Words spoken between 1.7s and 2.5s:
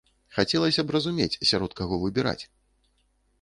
каго выбіраць.